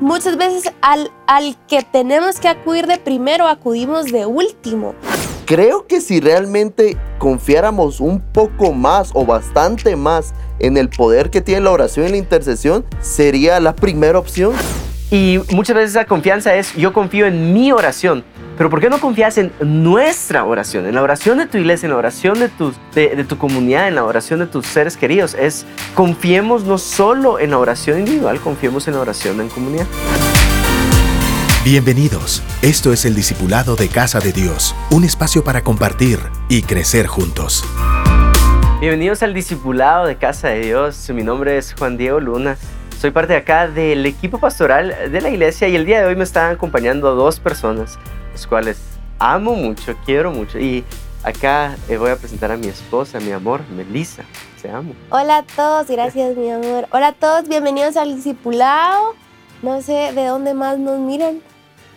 [0.00, 4.94] muchas veces al, al que tenemos que acudir de primero, acudimos de último.
[5.46, 11.40] Creo que si realmente confiáramos un poco más o bastante más en el poder que
[11.40, 14.52] tiene la oración y la intercesión, sería la primera opción.
[15.10, 18.24] Y muchas veces esa confianza es, yo confío en mi oración.
[18.60, 20.84] Pero ¿por qué no confías en nuestra oración?
[20.84, 23.94] En la oración de tu iglesia, en la oración de tu, de, tu comunidad, en
[23.94, 25.32] la oración de tus seres queridos.
[25.32, 25.64] Es
[25.94, 29.86] confiemos no solo en la oración individual, confiemos en la oración en comunidad.
[31.64, 32.42] Bienvenidos.
[32.60, 36.18] Esto es el Discipulado de Casa de Dios, un espacio para compartir
[36.50, 37.64] y crecer juntos.
[38.78, 41.08] Bienvenidos al Discipulado de Casa de Dios.
[41.08, 42.58] Mi nombre es Juan Diego Luna.
[42.98, 46.16] Soy parte de acá del equipo pastoral de la iglesia y el día de hoy
[46.16, 47.98] me están acompañando dos personas
[48.40, 48.78] los cuales
[49.18, 50.58] amo mucho, quiero mucho.
[50.58, 50.82] Y
[51.22, 54.24] acá eh, voy a presentar a mi esposa, mi amor, Melissa.
[54.62, 54.94] Te amo.
[55.10, 56.86] Hola a todos, gracias mi amor.
[56.90, 59.14] Hola a todos, bienvenidos al discipulado.
[59.60, 61.42] No sé de dónde más nos miran.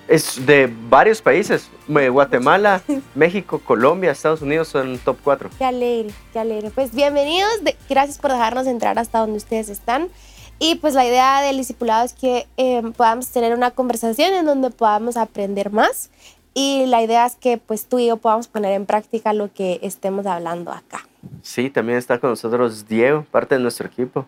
[0.09, 1.69] Es de varios países.
[1.87, 2.81] Guatemala,
[3.15, 5.49] México, Colombia, Estados Unidos son top 4.
[5.57, 6.71] Qué alegre, qué alegre.
[6.71, 7.53] Pues bienvenidos,
[7.89, 10.09] gracias por dejarnos entrar hasta donde ustedes están.
[10.59, 14.69] Y pues la idea del discipulado es que em, podamos tener una conversación en donde
[14.69, 16.09] podamos aprender más.
[16.53, 19.79] Y la idea es que pues tú y yo podamos poner en práctica lo que
[19.81, 21.07] estemos hablando acá.
[21.41, 24.25] Sí, también está con nosotros Diego, parte de nuestro equipo.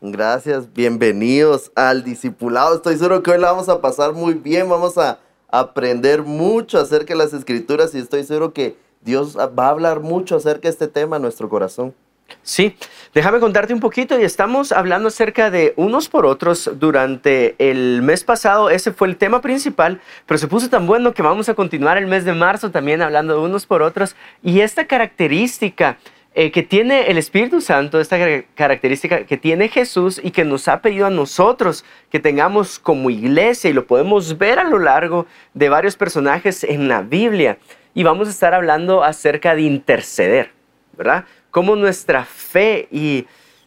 [0.00, 2.74] Gracias, bienvenidos al discipulado.
[2.74, 7.14] Estoy seguro que hoy la vamos a pasar muy bien, vamos a aprender mucho acerca
[7.14, 10.88] de las escrituras y estoy seguro que Dios va a hablar mucho acerca de este
[10.88, 11.94] tema en nuestro corazón.
[12.42, 12.76] Sí,
[13.14, 18.24] déjame contarte un poquito y estamos hablando acerca de unos por otros durante el mes
[18.24, 21.98] pasado, ese fue el tema principal, pero se puso tan bueno que vamos a continuar
[21.98, 24.14] el mes de marzo también hablando de unos por otros.
[24.42, 25.98] Y esta característica
[26.38, 28.18] eh, que tiene el Espíritu Santo, esta
[28.54, 33.70] característica que tiene Jesús y que nos ha pedido a nosotros que tengamos como iglesia
[33.70, 37.56] y lo podemos ver a lo largo de varios personajes en la Biblia.
[37.94, 40.50] Y vamos a estar hablando acerca de interceder,
[40.92, 41.24] ¿verdad?
[41.50, 43.26] Cómo nuestra fe y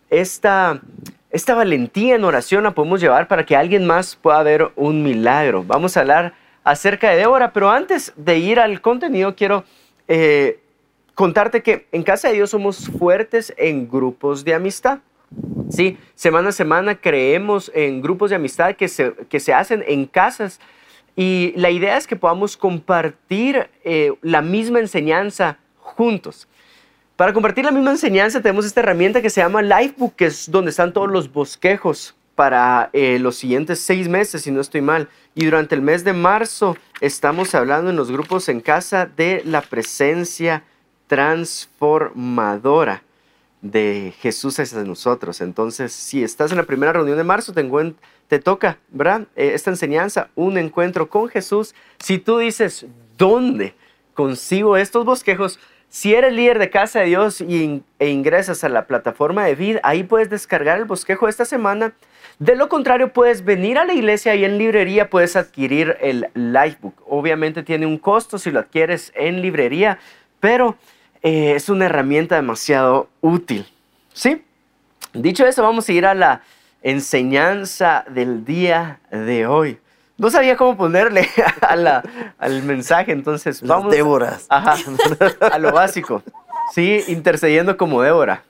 [0.10, 0.82] esta,
[1.32, 5.64] esta valentía en oración la podemos llevar para que alguien más pueda ver un milagro.
[5.66, 9.64] Vamos a hablar acerca de Débora, pero antes de ir al contenido quiero
[10.08, 10.60] eh,
[11.16, 15.00] contarte que en Casa de Dios somos fuertes en grupos de amistad.
[15.70, 20.06] Sí, semana a semana creemos en grupos de amistad que se, que se hacen en
[20.06, 20.60] casas
[21.16, 26.48] y la idea es que podamos compartir eh, la misma enseñanza juntos.
[27.20, 30.72] Para compartir la misma enseñanza tenemos esta herramienta que se llama Lifebook, que es donde
[30.72, 35.10] están todos los bosquejos para eh, los siguientes seis meses, si no estoy mal.
[35.36, 39.60] Y durante el mes de marzo estamos hablando en los grupos en casa de la
[39.60, 40.64] presencia
[41.08, 43.04] transformadora
[43.62, 45.42] de Jesús hacia nosotros.
[45.42, 49.28] Entonces, si estás en la primera reunión de marzo, te, toca, ¿verdad?
[49.36, 51.76] Eh, esta enseñanza, un encuentro con Jesús.
[52.02, 52.86] Si tú dices,
[53.18, 53.76] ¿dónde
[54.14, 55.60] consigo estos bosquejos?
[55.90, 60.04] Si eres líder de Casa de Dios e ingresas a la plataforma de Vid, ahí
[60.04, 61.94] puedes descargar el bosquejo de esta semana.
[62.38, 66.94] De lo contrario, puedes venir a la iglesia y en librería puedes adquirir el Lifebook.
[67.08, 69.98] Obviamente tiene un costo si lo adquieres en librería,
[70.40, 70.78] pero
[71.24, 73.66] eh, es una herramienta demasiado útil.
[74.14, 74.44] ¿Sí?
[75.14, 76.44] Dicho eso, vamos a ir a la
[76.84, 79.80] enseñanza del día de hoy.
[80.20, 81.28] No sabía cómo ponerle
[82.38, 83.92] al mensaje, entonces vamos.
[83.92, 84.46] Déboras.
[84.50, 84.76] Ajá,
[85.52, 86.22] a lo básico.
[86.74, 88.44] Sí, intercediendo como Débora.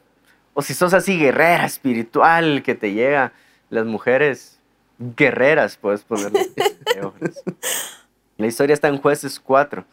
[0.55, 3.33] O si sos así guerrera espiritual que te llega,
[3.69, 4.59] las mujeres
[4.97, 6.49] guerreras, puedes ponerle.
[8.37, 9.85] La historia está en Jueces 4.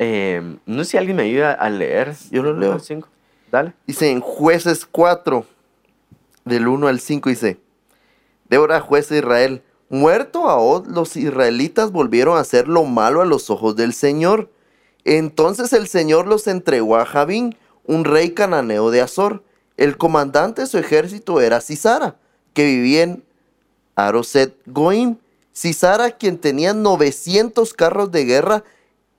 [0.00, 2.14] Eh, no sé si alguien me ayuda a leer.
[2.30, 2.78] Yo lo leo.
[2.78, 3.08] 5.
[3.50, 3.72] Dale.
[3.86, 5.46] Dice en Jueces 4,
[6.44, 7.58] del 1 al 5, dice:
[8.50, 13.48] Débora, juez de Israel Muerto Ahod, los israelitas volvieron a hacer lo malo a los
[13.48, 14.50] ojos del Señor.
[15.04, 19.42] Entonces el Señor los entregó a Javín, un rey cananeo de Azor.
[19.78, 22.16] El comandante de su ejército era Cisara,
[22.52, 23.24] que vivía en
[23.96, 25.16] Aroset Goim.
[25.54, 28.64] Cisara, quien tenía 900 carros de guerra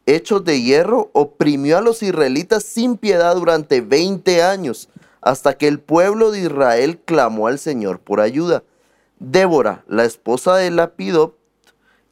[0.06, 4.90] hechos de hierro, oprimió a los israelitas sin piedad durante 20 años,
[5.22, 8.64] hasta que el pueblo de Israel clamó al Señor por ayuda.
[9.20, 11.38] Débora, la esposa de Lapidot,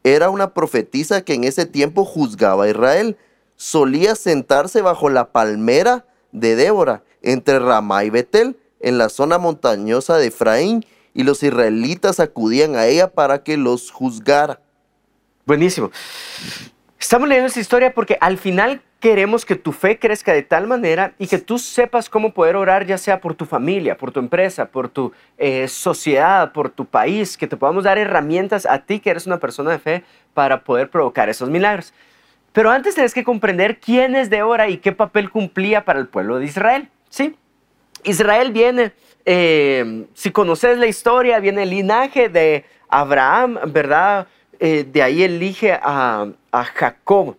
[0.03, 3.17] era una profetisa que en ese tiempo juzgaba a Israel.
[3.55, 10.17] Solía sentarse bajo la palmera de Débora, entre Ramá y Betel, en la zona montañosa
[10.17, 14.61] de Efraín, y los israelitas acudían a ella para que los juzgara.
[15.45, 15.91] Buenísimo.
[16.99, 21.13] Estamos leyendo esta historia porque al final queremos que tu fe crezca de tal manera
[21.19, 24.65] y que tú sepas cómo poder orar, ya sea por tu familia, por tu empresa,
[24.65, 29.11] por tu eh, sociedad, por tu país, que te podamos dar herramientas a ti que
[29.11, 30.03] eres una persona de fe
[30.33, 31.93] para poder provocar esos milagros.
[32.51, 36.39] Pero antes tienes que comprender quién es Débora y qué papel cumplía para el pueblo
[36.39, 36.89] de Israel.
[37.09, 37.35] ¿sí?
[38.05, 38.93] Israel viene,
[39.25, 44.25] eh, si conoces la historia, viene el linaje de Abraham, ¿verdad?
[44.59, 47.37] Eh, de ahí elige a, a Jacob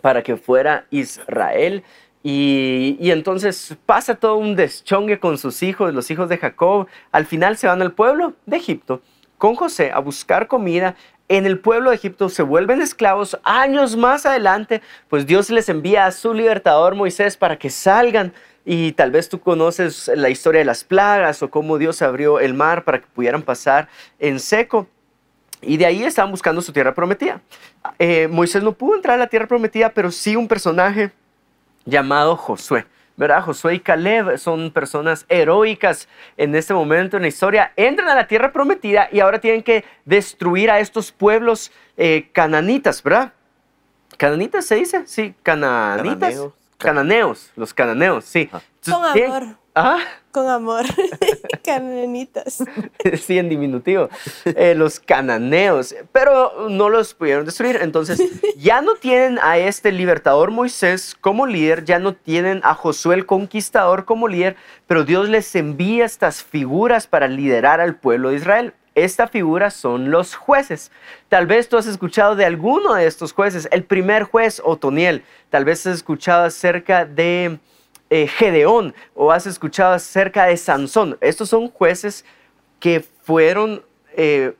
[0.00, 1.82] para que fuera Israel.
[2.22, 6.88] Y, y, entonces pasa todo un deschongue con sus hijos, los hijos de Jacob.
[7.12, 9.00] Al final se van al pueblo de Egipto
[9.38, 10.96] con José a buscar comida.
[11.28, 13.38] En el pueblo de Egipto se vuelven esclavos.
[13.42, 18.32] Años más adelante, pues Dios les envía a su libertador Moisés para que salgan.
[18.64, 22.54] Y tal vez tú conoces la historia de las plagas o cómo Dios abrió el
[22.54, 23.88] mar para que pudieran pasar
[24.18, 24.88] en seco.
[25.62, 27.40] Y de ahí estaban buscando su tierra prometida.
[27.98, 31.12] Eh, Moisés no pudo entrar a la tierra prometida, pero sí un personaje
[31.84, 32.86] llamado Josué.
[33.16, 33.42] ¿verdad?
[33.42, 37.72] Josué y Caleb son personas heroicas en este momento en la historia.
[37.76, 43.02] Entran a la tierra prometida y ahora tienen que destruir a estos pueblos eh, cananitas,
[43.02, 43.32] ¿verdad?
[44.16, 45.06] ¿Cananitas se dice?
[45.06, 46.34] Sí, cananitas.
[46.34, 46.52] Cananeos.
[46.78, 48.50] Cananeos, los cananeos, sí.
[48.84, 49.56] Con amor.
[49.74, 49.98] ¿Ah?
[50.30, 50.84] Con amor.
[51.66, 52.62] Cananitas.
[53.20, 54.08] sí, en diminutivo.
[54.44, 55.94] Eh, los cananeos.
[56.12, 57.80] Pero no los pudieron destruir.
[57.82, 58.22] Entonces,
[58.56, 63.26] ya no tienen a este libertador Moisés como líder, ya no tienen a Josué el
[63.26, 68.74] conquistador como líder, pero Dios les envía estas figuras para liderar al pueblo de Israel.
[68.94, 70.90] Esta figura son los jueces.
[71.28, 73.68] Tal vez tú has escuchado de alguno de estos jueces.
[73.70, 75.22] El primer juez, Otoniel.
[75.50, 77.58] Tal vez has escuchado acerca de
[78.08, 81.18] eh, Gedeón o has escuchado acerca de Sansón.
[81.20, 82.24] Estos son jueces
[82.78, 83.82] que fueron
[84.16, 84.54] eh,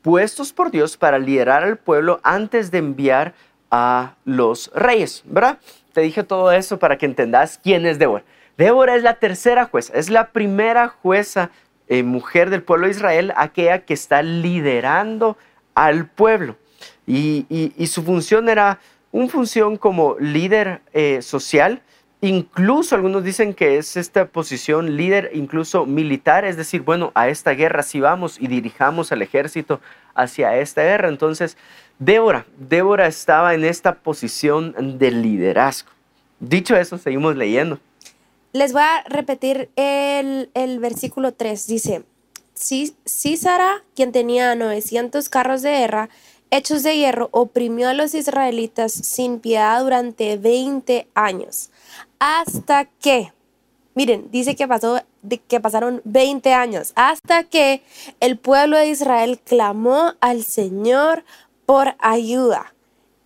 [0.00, 3.34] puestos por Dios para liderar al pueblo antes de enviar
[3.70, 5.58] a los reyes, ¿verdad?
[5.92, 8.24] Te dije todo eso para que entendas quién es Débora.
[8.56, 11.50] Débora es la tercera jueza, es la primera jueza
[11.88, 15.36] eh, mujer del pueblo de Israel, aquella que está liderando
[15.74, 16.56] al pueblo.
[17.06, 18.80] Y, su función era
[19.12, 20.80] una función como líder
[21.20, 21.82] social,
[22.22, 27.50] Incluso algunos dicen que es esta posición líder, incluso militar, es decir, bueno, a esta
[27.50, 29.80] guerra sí vamos y dirijamos al ejército
[30.14, 31.08] hacia esta guerra.
[31.08, 31.58] Entonces,
[31.98, 35.90] Débora, Débora estaba en esta posición de liderazgo.
[36.40, 37.78] Dicho eso, seguimos leyendo.
[38.52, 41.66] Les voy a repetir el, versículo 3.
[41.66, 42.04] Dice,
[42.54, 46.08] Císara, quien tenía 900 carros de guerra,
[46.50, 51.70] hechos de hierro, oprimió a los israelitas sin piedad durante 20 años
[52.18, 53.32] hasta que,
[53.94, 55.02] miren, dice que, pasó,
[55.48, 57.82] que pasaron 20 años, hasta que
[58.20, 61.24] el pueblo de Israel clamó al Señor
[61.66, 62.72] por ayuda.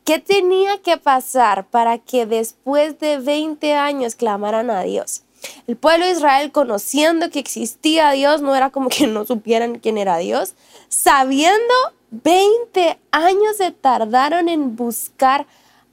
[0.04, 5.22] ¿Qué tenía que pasar para que después de 20 años clamaran a Dios?
[5.66, 9.98] El pueblo de Israel, conociendo que existía Dios, no era como que no supieran quién
[9.98, 10.54] era Dios,
[10.88, 11.74] sabiendo
[12.10, 15.46] 20 años se tardaron en buscar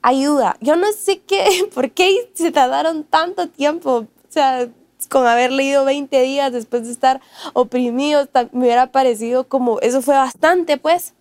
[0.08, 0.56] ayuda.
[0.60, 3.90] Yo no sé qué, por qué se tardaron tanto tiempo.
[3.98, 4.68] O sea,
[5.08, 7.20] con haber leído 20 días después de estar
[7.52, 11.14] oprimidos, me hubiera parecido como, eso fue bastante, pues.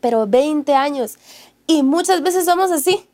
[0.00, 1.18] Pero 20 años.
[1.66, 3.08] Y muchas veces somos así.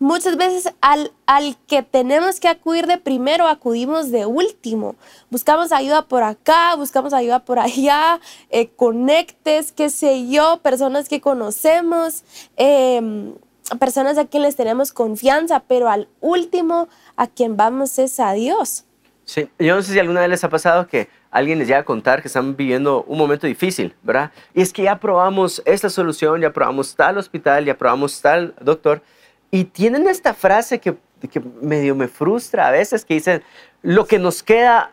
[0.00, 4.94] Muchas veces al, al que tenemos que acudir de primero, acudimos de último.
[5.28, 11.20] Buscamos ayuda por acá, buscamos ayuda por allá, eh, conectes, qué sé yo, personas que
[11.20, 12.22] conocemos.
[12.56, 13.34] Eh,
[13.78, 18.84] personas a quien les tenemos confianza, pero al último a quien vamos es a Dios.
[19.24, 21.84] Sí, yo no sé si alguna vez les ha pasado que alguien les llega a
[21.84, 24.32] contar que están viviendo un momento difícil, ¿verdad?
[24.54, 29.02] Y es que ya probamos esta solución, ya probamos tal hospital, ya probamos tal doctor,
[29.50, 30.96] y tienen esta frase que,
[31.30, 33.42] que medio me frustra a veces, que dicen,
[33.82, 34.92] lo que nos queda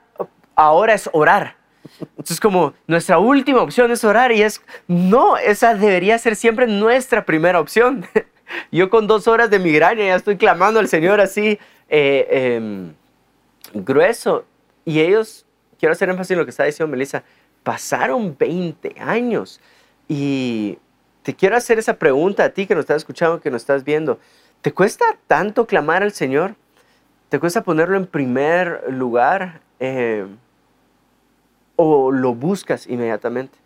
[0.55, 1.55] ahora es orar.
[1.99, 7.25] Entonces, como nuestra última opción es orar y es, no, esa debería ser siempre nuestra
[7.25, 8.05] primera opción.
[8.71, 11.59] Yo con dos horas de migraña ya estoy clamando al Señor así
[11.89, 12.93] eh, em,
[13.73, 14.45] grueso.
[14.85, 15.45] Y ellos,
[15.79, 17.23] quiero hacer énfasis en lo que está diciendo Melissa,
[17.63, 19.59] pasaron 20 años.
[20.07, 20.77] Y
[21.23, 24.19] te quiero hacer esa pregunta a ti que nos estás escuchando, que nos estás viendo.
[24.61, 26.55] ¿Te cuesta tanto clamar al Señor?
[27.29, 29.61] ¿Te cuesta ponerlo en primer lugar?
[29.79, 30.37] Em,
[31.75, 33.57] ¿O lo buscas inmediatamente?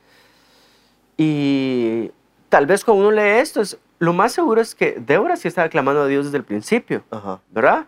[1.18, 2.12] Y
[2.48, 5.70] tal vez cuando uno lee esto, es, lo más seguro es que Débora sí estaba
[5.70, 7.04] clamando a Dios desde el principio,
[7.52, 7.86] ¿verdad?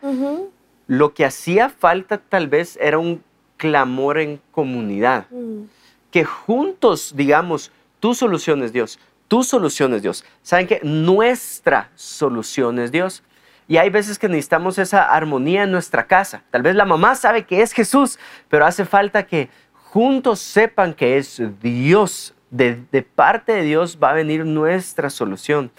[0.88, 3.24] Lo que hacía falta tal vez era un
[3.58, 5.26] clamor en comunidad.
[5.30, 5.64] Mm.
[6.12, 9.00] Que juntos, digamos, tú soluciones Dios,
[9.32, 10.26] tu solución es Dios.
[10.42, 13.24] ¿Saben que Nuestra solución es Dios.
[13.66, 16.44] Y hay veces que necesitamos esa armonía en nuestra casa.
[16.52, 21.16] Tal vez la mamá sabe que es Jesús, pero hace falta que juntos sepan que
[21.16, 22.34] es Dios.
[22.50, 22.76] De,
[23.16, 25.72] parte de Dios va a venir nuestra solución.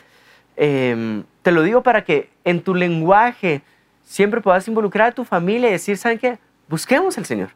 [0.57, 3.63] Em, te lo digo para que en tu lenguaje
[4.05, 6.39] siempre puedas involucrar a tu familia y decir, ¿saben qué?
[6.69, 7.51] Busquemos al Señor.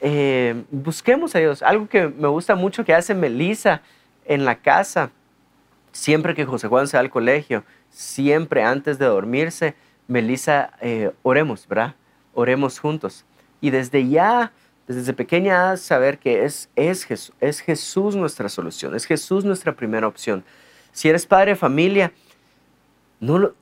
[0.00, 1.62] Eh, busquemos a Dios.
[1.62, 3.82] Algo que me gusta mucho que hace Melissa
[4.24, 5.10] en la casa,
[5.92, 9.74] siempre que José Juan se va al colegio, siempre antes de dormirse,
[10.06, 11.94] Melissa, eh, oremos, ¿verdad?
[12.34, 13.24] Oremos juntos.
[13.60, 14.52] Y desde ya,
[14.86, 20.06] desde pequeña, saber que es, es, Jesús, es Jesús nuestra solución, es Jesús nuestra primera
[20.06, 20.44] opción.
[20.92, 22.12] Si eres padre de familia,
[23.20, 23.52] no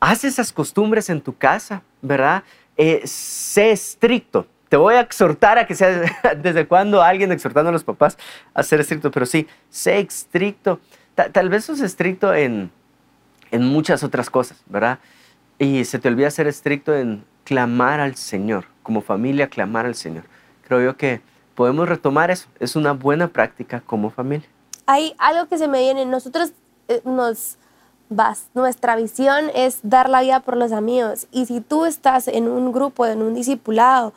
[0.00, 2.42] haz esas costumbres en tu casa, ¿verdad?
[2.76, 4.46] Eh, sé estricto.
[4.68, 8.18] Te voy a exhortar a que sea desde cuando alguien exhortando a los papás
[8.54, 10.80] a ser estricto, pero sí, sé estricto.
[11.14, 12.70] tal vez sos estricto en,
[13.50, 14.98] en muchas otras cosas, ¿verdad?
[15.58, 20.24] Y se te olvida ser estricto en clamar al Señor, como familia clamar al Señor.
[20.66, 21.22] Creo yo que
[21.54, 22.46] podemos retomar eso.
[22.60, 24.46] Es una buena práctica como familia.
[24.86, 26.04] Hay algo que se me viene.
[26.04, 26.52] Nosotros
[26.88, 27.56] eh, nos
[28.08, 28.48] vas.
[28.54, 31.26] Nuestra visión es dar la vida por los amigos.
[31.30, 34.12] Y si tú estás en un grupo, en un discipulado,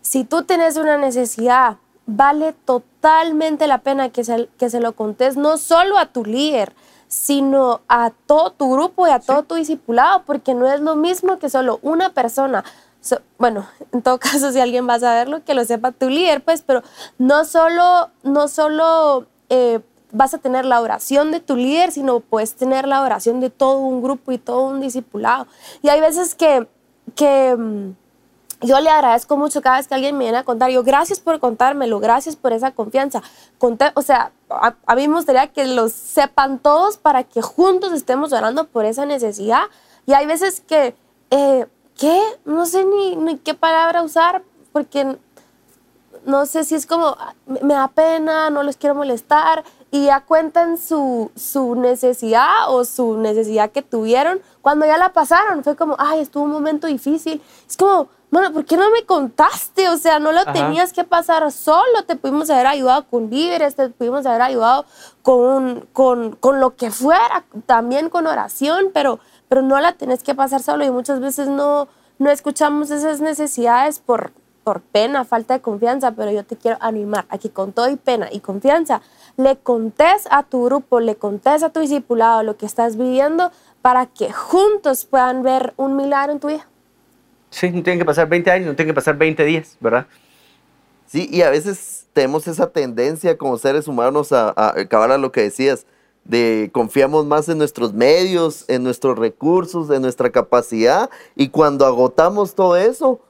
[0.00, 1.76] si tú tienes una necesidad,
[2.06, 6.72] vale totalmente la pena que se, que se lo contes no solo a tu líder,
[7.08, 11.38] sino a todo tu grupo y a todo tu discipulado, porque no es lo mismo
[11.38, 12.64] que solo una persona.
[13.38, 16.62] bueno, en todo caso, si alguien va a saberlo, que lo sepa tu líder, pues,
[16.62, 16.82] pero
[17.18, 19.80] no solo, no solo eh,
[20.16, 23.78] vas a tener la oración de tu líder, sino puedes tener la oración de todo
[23.78, 25.46] un grupo y todo un discipulado.
[25.82, 26.66] Y hay veces que,
[27.14, 27.92] que mm,
[28.62, 30.70] yo le agradezco mucho cada vez que alguien me viene a contar.
[30.70, 33.22] Yo, gracias por contármelo, gracias por esa confianza.
[33.94, 38.66] O sea, a, mí me gustaría que lo sepan todos para que juntos estemos orando
[38.66, 39.64] por esa necesidad.
[40.06, 40.96] Y hay veces que,
[41.30, 41.66] eh,
[41.98, 42.20] ¿qué?
[42.46, 44.42] No sé ni, ni qué palabra usar,
[44.72, 45.18] porque
[46.24, 50.78] no sé si es como, me da pena, no les quiero molestar, y ya cuentan
[50.78, 55.62] su, su, necesidad o su necesidad que tuvieron cuando ya la pasaron.
[55.62, 57.40] Fue como, ay, estuvo un momento difícil.
[57.68, 59.88] Es como, bueno, ¿por qué no me contaste?
[59.88, 63.88] O sea, no lo tenías que pasar solo, te pudimos haber ayudado con víveres, te
[63.88, 64.84] pudimos haber ayudado
[65.22, 70.34] con, con, con lo que fuera, también con oración, pero, pero no la tenés que
[70.34, 71.88] pasar solo y muchas veces no,
[72.18, 74.32] no escuchamos esas necesidades por,
[74.64, 77.94] por pena, falta de confianza, pero yo te quiero animar a que con todo y
[77.94, 79.00] pena y confianza
[79.36, 83.50] le contés a tu grupo, le contés a tu discipulado lo que estás viviendo
[83.82, 86.66] para que juntos puedan ver un milagro en tu vida.
[87.50, 90.06] Sí, no tienen que pasar 20 años, no tienen que pasar 20 días, ¿verdad?
[91.06, 95.42] Sí, y a veces tenemos esa tendencia como seres humanos a, acabar a lo que
[95.42, 95.86] decías,
[96.24, 102.56] de confiamos más en nuestros medios, en nuestros recursos, en nuestra capacidad, y cuando agotamos
[102.56, 103.20] todo eso,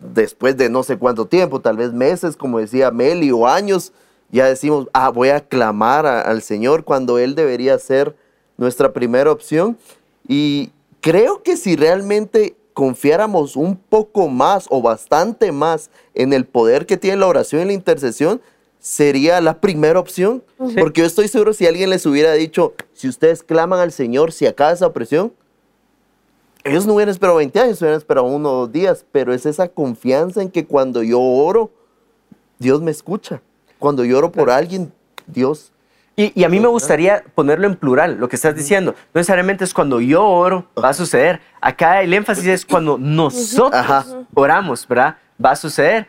[0.00, 3.92] después de no sé cuánto tiempo, tal vez meses, como decía Meli, o años,
[4.30, 8.14] ya decimos, ah, voy a clamar al Señor cuando Él debería ser
[8.56, 9.76] nuestra primera opción.
[10.28, 16.86] Y creo que si realmente confiáramos un poco más o bastante más en el poder
[16.86, 18.40] que tiene la oración y la intercesión,
[18.80, 20.42] sería la primera opción.
[20.78, 24.46] Porque yo estoy seguro si alguien les hubiera dicho, si ustedes claman al Señor, si
[24.46, 25.32] acaba esa opresión,
[26.64, 29.68] ellos no hubieran esperado 20 años, hubieran esperado uno o dos días, pero es esa
[29.68, 31.70] confianza en que cuando yo oro,
[32.58, 33.40] Dios me escucha.
[33.78, 34.92] Cuando yo oro por alguien,
[35.26, 35.72] Dios
[36.18, 38.92] y, a mí me gustaría ponerlo en plural, lo que estás diciendo.
[39.12, 41.40] No necesariamente es cuando yo oro, va a suceder.
[41.60, 45.18] Acá el énfasis es cuando nosotros oramos, ¿verdad?
[45.42, 46.06] Va a suceder.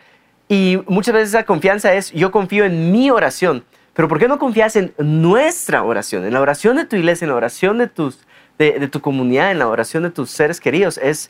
[0.47, 3.65] Y muchas veces esa confianza es, yo confío en mi oración.
[3.93, 6.23] Pero ¿por qué no confías en nuestra oración?
[6.23, 8.19] En la oración de tu iglesia, en la oración de, tus,
[8.57, 10.97] de, de tu comunidad, en la oración de tus seres queridos.
[10.99, 11.29] Es,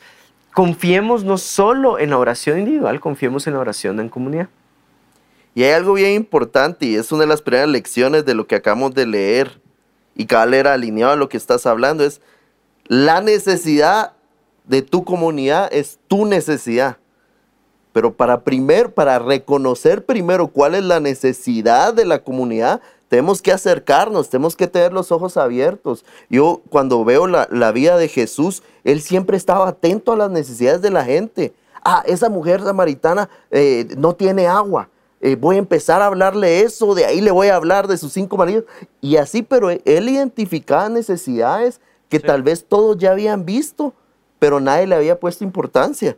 [0.54, 4.48] confiemos no solo en la oración individual, confiemos en la oración en comunidad.
[5.58, 8.54] Y hay algo bien importante y es una de las primeras lecciones de lo que
[8.54, 9.60] acabamos de leer
[10.14, 12.20] y cada leer alineado a lo que estás hablando, es
[12.86, 14.12] la necesidad
[14.68, 16.98] de tu comunidad es tu necesidad.
[17.92, 23.50] Pero para primer, para reconocer primero cuál es la necesidad de la comunidad, tenemos que
[23.50, 26.04] acercarnos, tenemos que tener los ojos abiertos.
[26.30, 30.90] Yo cuando veo la, vida de Jesús, él siempre estaba atento a las necesidades de
[30.92, 31.52] la gente.
[31.84, 34.88] Ah, esa mujer samaritana eh, no tiene agua.
[35.20, 38.12] Eh, voy a empezar a hablarle eso, de ahí le voy a hablar de sus
[38.12, 38.64] cinco maridos.
[39.00, 43.92] Y así, pero él identificaba necesidades que tal vez todos ya habían visto,
[44.38, 46.16] pero nadie le había puesto importancia.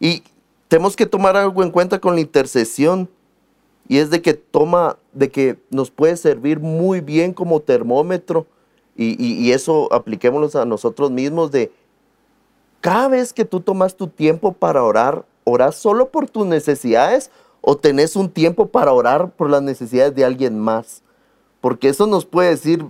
[0.00, 0.24] Y
[0.68, 3.08] tenemos que tomar algo en cuenta con la intercesión.
[3.88, 8.46] y es de que toma, de que nos puede servir muy bien como termómetro
[8.96, 11.72] y, y, y eso apliquémoslo a nosotros mismos de
[12.80, 17.30] cada vez que tú tomas tu tiempo para orar, ¿oras solo por tus necesidades
[17.62, 21.02] o tenés un tiempo para orar por las necesidades de alguien más?
[21.62, 22.84] Porque eso nos puede decir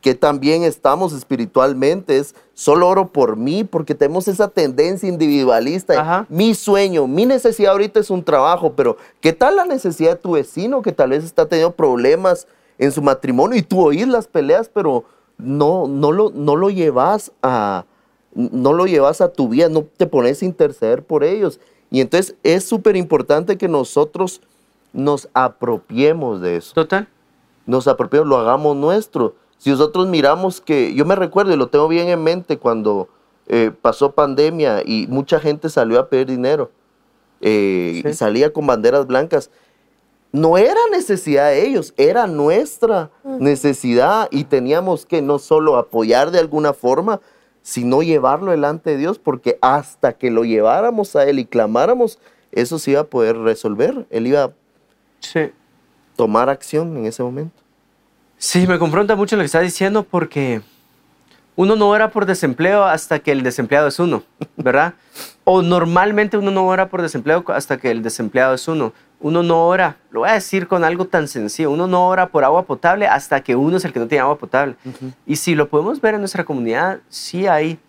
[0.00, 6.00] que también estamos espiritualmente, es solo oro por mí, porque tenemos esa tendencia individualista.
[6.00, 6.26] Ajá.
[6.28, 10.32] Mi sueño, mi necesidad ahorita es un trabajo, pero ¿qué tal la necesidad de tu
[10.32, 12.46] vecino que tal vez está teniendo problemas
[12.78, 15.04] en su matrimonio y tú oís las peleas, pero
[15.36, 17.84] no, no, lo, no lo llevas a
[18.34, 21.58] no lo llevas a tu vida, no te pones a interceder por ellos.
[21.90, 24.40] Y entonces es súper importante que nosotros
[24.92, 27.08] nos apropiemos de eso Total.
[27.66, 29.34] nos apropiemos, lo hagamos nuestro.
[29.58, 33.08] Si nosotros miramos que, yo me recuerdo y lo tengo bien en mente cuando
[33.48, 36.70] eh, pasó pandemia y mucha gente salió a pedir dinero
[37.40, 38.08] eh, Sí.
[38.08, 39.50] y salía con banderas blancas.
[40.30, 46.38] No era necesidad de ellos, era nuestra necesidad y teníamos que no solo apoyar de
[46.38, 47.20] alguna forma,
[47.68, 52.18] sino llevarlo delante de Dios, porque hasta que lo lleváramos a Él y clamáramos,
[52.50, 54.06] eso se iba a poder resolver.
[54.08, 54.50] Él iba a
[55.20, 55.50] Sí.
[56.16, 57.60] tomar acción en ese momento.
[58.38, 60.62] Sí, me confronta mucho lo que está diciendo porque
[61.58, 64.22] uno no ora por desempleo hasta que el desempleado es uno,
[64.56, 64.94] ¿verdad?
[65.42, 68.92] O normalmente uno no ora por desempleo hasta que el desempleado es uno.
[69.18, 72.44] Uno no ora, lo voy a decir con algo tan sencillo, uno no ora por
[72.44, 74.76] agua potable hasta que uno es el que no tiene agua potable.
[75.26, 77.80] Y si lo podemos ver en nuestra comunidad, sí hay,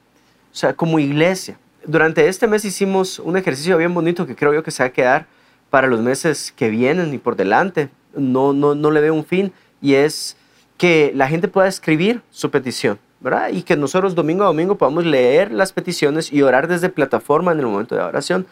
[0.52, 1.60] o sea, como iglesia.
[1.86, 4.94] Durante este mes hicimos un ejercicio bien bonito que creo yo que se va a
[4.94, 5.28] quedar
[5.70, 7.90] para los meses que vienen y por delante.
[8.16, 10.38] No, no, no le veo un fin y es
[10.80, 13.50] que la gente pueda escribir su petición, ¿verdad?
[13.50, 17.60] Y que nosotros domingo a domingo podamos leer las peticiones y orar desde plataforma en
[17.60, 18.48] el momento de oración.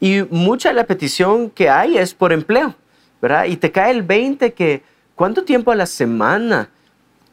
[0.00, 2.74] Y mucha de la petición que hay es por empleo,
[3.22, 3.44] ¿verdad?
[3.44, 4.82] Y te cae el 20 que,
[5.14, 6.68] ¿cuánto tiempo a la semana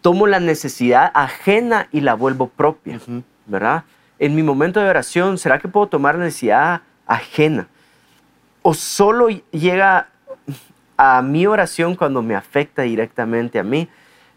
[0.02, 3.00] tomo la necesidad ajena y la vuelvo propia,
[3.46, 3.86] ¿verdad?
[4.20, 7.68] En mi momento de oración, ¿será que puedo tomar la necesidad ajena?
[8.62, 10.10] ¿O solo llega
[10.98, 13.90] a mi oración cuando me afecta directamente a mí?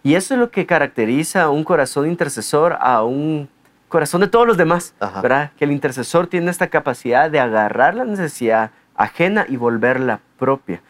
[0.06, 3.49] Y eso es lo que caracteriza a un corazón intercesor, a un
[3.88, 5.21] corazón de todos los demás, Ajá.
[5.21, 5.50] ¿verdad?
[5.58, 10.80] Que el intercesor tiene esta capacidad de agarrar la necesidad ajena y volverla propia.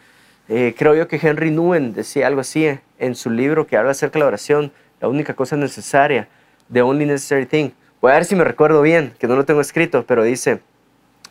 [0.49, 3.89] Eh, creo yo que Henry Nguyen decía algo así eh, en su libro que habla
[3.89, 6.27] acerca de la oración, la única cosa necesaria,
[6.71, 7.71] the only necessary thing.
[7.99, 10.61] Voy a ver si me recuerdo bien, que no lo tengo escrito, pero dice,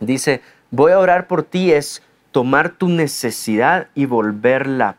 [0.01, 0.40] dice,
[0.72, 4.96] voy a orar por ti es tomar tu necesidad y volverla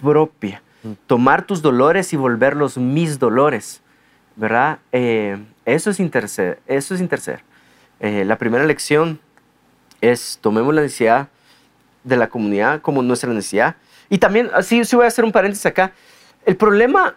[0.00, 0.62] propia.
[1.06, 3.82] Tomar tus dolores y volverlos mis dolores.
[4.36, 4.78] ¿Verdad?
[4.92, 6.60] Eh, eso es interceder.
[6.66, 7.42] Eso es interceder.
[8.00, 9.20] Eh, la primera lección
[10.00, 11.28] es tomemos la necesidad
[12.04, 13.76] de la comunidad como nuestra necesidad.
[14.08, 15.92] Y también, así sí voy a hacer un paréntesis acá.
[16.44, 17.14] El problema,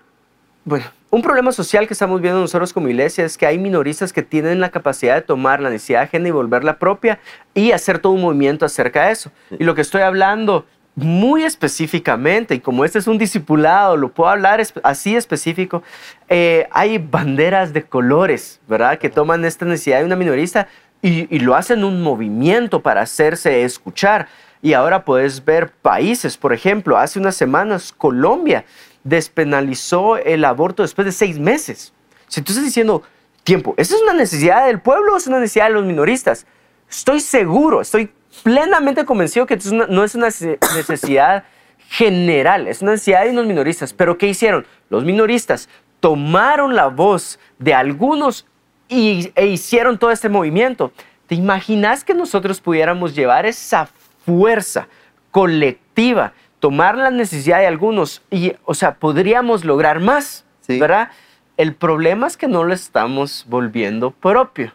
[0.66, 4.24] bueno, un problema social que estamos viendo nosotros como iglesia es que hay minoristas que
[4.24, 7.20] tienen la capacidad de tomar la necesidad ajena y volverla propia
[7.54, 9.32] y hacer todo un movimiento acerca de eso.
[9.52, 14.30] Y lo que estoy hablando muy específicamente, y como este es un discipulado, lo puedo
[14.30, 15.82] hablar así específico,
[16.30, 19.00] eh, hay banderas de colores, ¿verdad?
[19.00, 20.68] Que toman esta necesidad de una minorista
[21.02, 24.28] y, y lo hacen un movimiento para hacerse escuchar.
[24.62, 28.64] Y ahora puedes ver países, por ejemplo, hace unas semanas Colombia
[29.04, 31.92] despenalizó el aborto después de seis meses.
[32.28, 33.04] Si tú estás diciendo,
[33.44, 36.46] tiempo, ¿esa es una necesidad del pueblo o es una necesidad de los minoristas?
[36.90, 39.58] Estoy seguro, estoy plenamente convencido que
[39.90, 41.44] no es una nece- necesidad
[41.90, 43.94] general, es una necesidad de unos minoristas.
[43.94, 44.66] Pero ¿qué hicieron?
[44.90, 45.70] Los minoristas
[46.00, 48.46] tomaron la voz de algunos
[48.90, 50.92] y, e hicieron todo este movimiento.
[51.28, 53.88] ¿Te imaginas que nosotros pudiéramos llevar esa
[54.26, 54.88] fuerza
[55.32, 60.80] colectiva, tomar la necesidad de algunos y, o sea, podríamos lograr más, Sí.
[60.80, 61.10] ¿verdad?
[61.58, 64.72] El problema es que no lo estamos volviendo propio.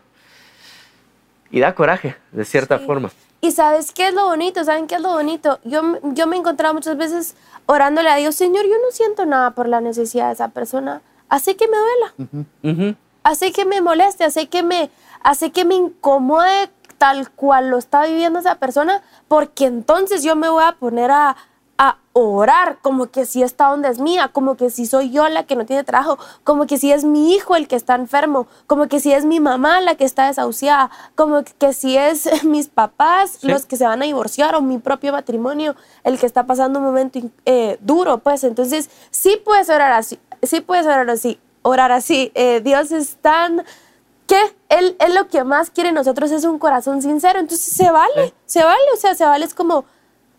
[1.51, 2.85] Y da coraje, de cierta Sí.
[2.87, 3.11] forma.
[3.41, 5.61] Y sabes qué es lo bonito, ¿saben qué es lo bonito?
[5.65, 9.53] Yo, yo me he encontrado muchas veces orándole a Dios, Señor, yo no siento nada
[9.53, 14.49] por la necesidad de esa persona, hace que me duela, hace que me moleste, hace
[14.49, 14.91] que me,
[15.23, 20.49] hace que me incomode tal cual lo está viviendo esa persona, porque entonces yo me
[20.49, 21.37] voy a poner a
[22.19, 25.57] orar como que si esta onda es mía, como que si soy yo la que
[25.57, 29.01] no tiene trabajo, como que si es mi hijo el que está enfermo, como que
[29.01, 33.49] si es mi mamá la que está desahuciada, como que si es mis papás Sí.
[33.49, 36.85] los que se van a divorciar o mi propio matrimonio el que está pasando un
[36.85, 42.33] momento eh, duro, pues entonces sí puedes orar así, sí puedes orar así, orar así.
[42.35, 43.65] Eh, Dios es tan
[44.27, 48.35] que él, él lo que más quiere nosotros es un corazón sincero, entonces se vale,
[48.45, 49.85] se vale, o sea, se vale, es como,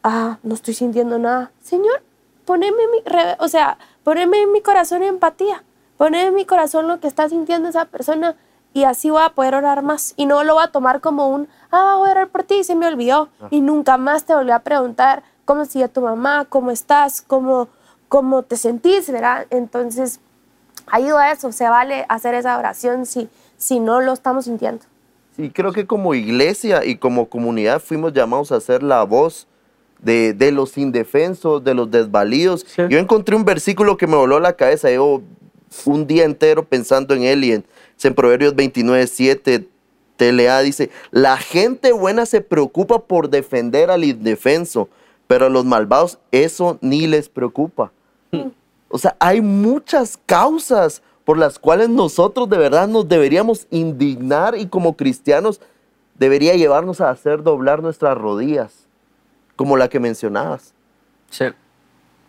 [0.04, 1.52] ah, no estoy sintiendo nada.
[1.62, 2.02] Señor,
[2.46, 3.04] poneme mi,
[3.40, 5.64] o sea, poneme en mi corazón empatía,
[5.98, 8.36] poneme en mi corazón lo que está sintiendo esa persona
[8.74, 10.14] y así voy a poder orar más.
[10.16, 12.64] Y no lo voy a tomar como un, ah, voy a orar por ti y
[12.64, 13.30] se me olvidó.
[13.50, 17.68] Y nunca más te volví a preguntar cómo sigue tu mamá, cómo estás, cómo,
[18.08, 19.48] cómo te sentís, ¿verdad?
[19.50, 20.20] Entonces,
[20.88, 24.86] ayuda a eso, se vale hacer esa oración si, si no lo estamos sintiendo.
[25.36, 29.48] Sí, creo que como iglesia y como comunidad fuimos llamados a ser la voz
[30.02, 32.66] de, de los indefensos, de los desvalidos.
[32.68, 32.84] Sí.
[32.90, 34.90] Yo encontré un versículo que me voló la cabeza.
[34.92, 35.22] Yo
[35.86, 37.66] un día entero pensando en él y en,
[38.16, 39.68] Proverbios 29, 7,
[40.16, 44.90] TLA dice, la gente buena se preocupa por defender al indefenso,
[45.28, 47.92] pero a los malvados eso ni les preocupa.
[48.90, 54.66] O sea, hay muchas causas por las cuales nosotros de verdad nos deberíamos indignar y
[54.66, 55.62] como cristianos
[56.18, 58.88] debería llevarnos a hacer doblar nuestras rodillas,
[59.60, 60.74] como la que mencionabas.
[61.30, 61.44] Sí.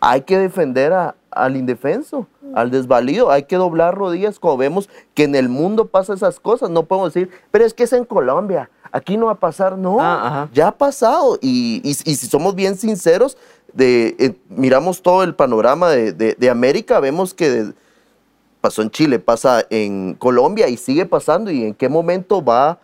[0.01, 5.23] Hay que defender a- al indefenso, al desvalido, hay que doblar rodillas cuando vemos que
[5.23, 6.69] en el mundo pasa esas cosas.
[6.69, 9.77] No podemos decir, pero es que es en Colombia, aquí no va a pasar.
[9.77, 11.37] No, Ah, ya ha pasado.
[11.41, 13.37] Y, y- y si somos bien sinceros,
[13.71, 17.73] de, eh, miramos todo el panorama de, de- de América, vemos que de-
[18.59, 21.49] pasó en Chile, pasa en Colombia y sigue pasando.
[21.49, 22.77] ¿Y en qué momento va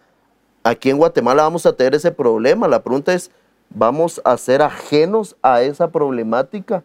[0.63, 2.69] aquí en Guatemala vamos a tener ese problema?
[2.69, 3.29] La pregunta es,
[3.69, 6.83] ¿vamos a ser ajenos a esa problemática?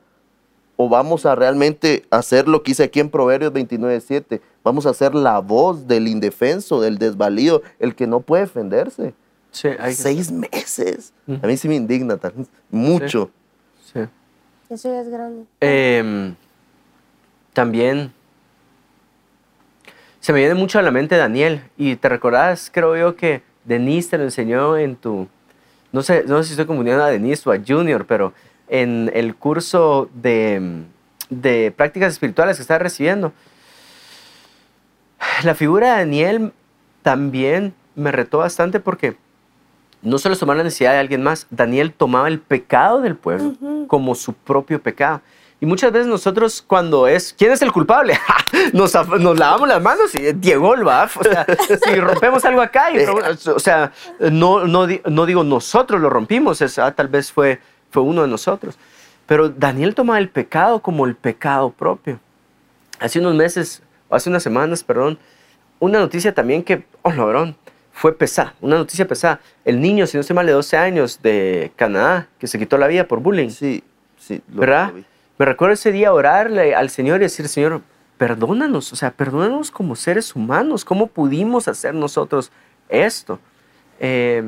[0.76, 4.40] ¿O vamos a realmente hacer lo que hice aquí en Proverbios 29.7?
[4.64, 9.14] Vamos a ser la voz del indefenso, del desvalido, el que no puede defenderse.
[9.50, 11.12] Sí, hay que- Seis meses.
[11.26, 11.38] Ujú.
[11.42, 12.32] A mí sí me indigna tal-
[12.70, 13.30] mucho.
[13.92, 14.00] sí.
[14.70, 15.44] Eso ya es grande.
[15.60, 16.34] Em,
[17.52, 18.10] también
[20.20, 21.62] se me viene mucho a la mente Daniel.
[21.76, 25.28] Y te recordás, creo yo, que Denise te lo enseñó en tu.
[25.92, 28.32] No sé, no sé si estoy confundiendo a Denise o a Junior, pero
[28.68, 30.84] en el curso de,
[31.28, 33.32] de prácticas espirituales que estás recibiendo.
[35.44, 36.52] La figura de Daniel
[37.02, 39.16] también me retó bastante porque
[40.02, 43.54] no solo es tomar la necesidad de alguien más, Daniel tomaba el pecado del pueblo
[43.86, 45.20] como su propio pecado.
[45.62, 48.18] Y muchas veces nosotros cuando es, ¿quién es el culpable?
[48.72, 51.04] nos, nos lavamos las manos y Diego el va.
[51.04, 51.46] O sea,
[51.84, 56.80] si rompemos algo acá, y, o sea, no, no, no digo nosotros lo rompimos, es,
[56.80, 57.60] ah, tal vez fue,
[57.92, 58.76] fue uno de nosotros.
[59.26, 62.18] Pero Daniel toma el pecado como el pecado propio.
[62.98, 65.16] Hace unos meses, o hace unas semanas, perdón,
[65.78, 67.54] una noticia también que, oh, no,
[67.92, 69.38] fue pesada, una noticia pesada.
[69.64, 72.88] El niño, si no estoy mal, de 12 años de Canadá, que se quitó la
[72.88, 73.50] vida por bullying.
[73.50, 73.84] Sí,
[74.18, 74.42] sí.
[74.52, 74.88] lo- ¿Verdad?
[74.88, 75.04] lo vi.
[75.38, 77.80] Me recuerdo ese día orarle al Señor y decir, Señor,
[78.18, 82.52] perdónanos, o sea, perdónanos como seres humanos, ¿cómo pudimos hacer nosotros
[82.88, 83.38] esto?
[83.98, 84.42] Eh,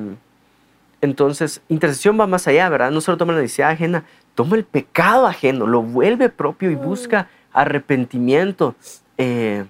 [1.00, 2.90] entonces, intercesión va más allá, ¿verdad?
[2.90, 7.28] No solo toma la necesidad ajena, toma el pecado ajeno, lo vuelve propio y busca
[7.52, 8.74] arrepentimiento
[9.18, 9.64] eh,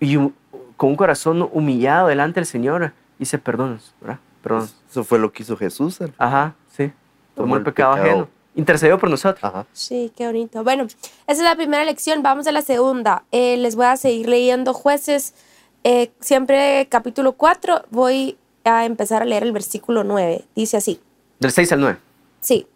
[0.00, 0.16] y
[0.76, 4.18] con un corazón humillado delante del Señor y dice, perdónanos, ¿verdad?
[4.42, 4.68] Perdón.
[4.90, 6.00] Eso fue lo que hizo Jesús.
[6.00, 6.92] al- Ajá, sí.
[7.34, 8.10] Tomó el el pecado, pecado.
[8.10, 8.28] ajeno.
[8.54, 9.42] Intercedió por nosotros.
[9.44, 9.66] Ajá.
[9.72, 10.62] Sí, qué bonito.
[10.62, 12.22] Bueno, esa es la primera lección.
[12.22, 13.24] Vamos a la segunda.
[13.32, 15.34] Eh, les voy a seguir leyendo jueces.
[15.84, 17.86] eh, siempre capítulo 4.
[17.90, 20.44] Voy a empezar a leer el versículo 9.
[20.54, 21.00] Dice así.
[21.40, 21.98] Del 6 al 9.
[22.40, 22.66] Sí.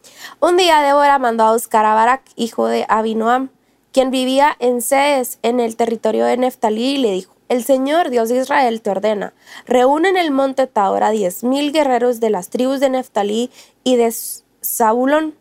[0.40, 3.50] Un día Débora mandó a buscar a Barak, hijo de Abinoam,
[3.92, 8.28] quien vivía en Sedes, en el territorio de Neftalí, y le dijo, el Señor, Dios
[8.28, 9.32] de Israel, te ordena,
[9.66, 13.50] reúne en el monte Tabor a diez mil guerreros de las tribus de Neftalí
[13.84, 14.12] y de
[14.64, 15.34] Zabulón,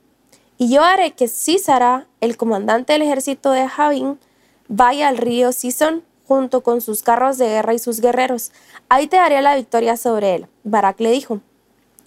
[0.57, 4.19] y yo haré que Sísara, el comandante del ejército de Javín,
[4.67, 8.51] vaya al río Sison junto con sus carros de guerra y sus guerreros.
[8.89, 10.47] Ahí te daré la victoria sobre él.
[10.63, 11.41] Barak le dijo,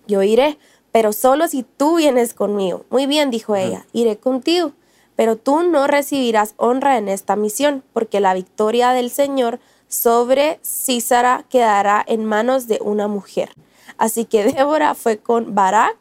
[0.07, 0.59] yo iré,
[0.93, 2.85] pero solo si tú vienes conmigo.
[2.91, 4.73] Muy bien, dijo ella, iré contigo,
[5.15, 11.45] pero tú no recibirás honra en esta misión, porque la victoria del Señor sobre Císara
[11.49, 13.51] quedará en manos de una mujer.
[13.99, 15.97] Así que Débora fue con Barak